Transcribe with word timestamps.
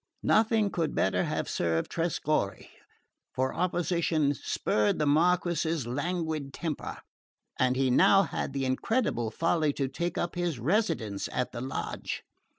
"Nothing 0.23 0.71
could 0.71 0.95
better 0.95 1.25
have 1.25 1.47
served 1.47 1.91
Trescorre; 1.91 2.67
for 3.35 3.53
opposition 3.53 4.33
spurred 4.33 4.97
the 4.97 5.05
Marquess's 5.05 5.85
languid 5.85 6.53
temper, 6.55 6.97
and 7.59 7.75
he 7.75 7.85
had 7.85 7.93
now 7.93 8.47
the 8.47 8.65
incredible 8.65 9.29
folly 9.29 9.71
to 9.73 9.87
take 9.87 10.17
up 10.17 10.33
his 10.33 10.57
residence 10.57 11.27
in 11.27 11.45
the 11.51 11.61
lodge. 11.61 12.23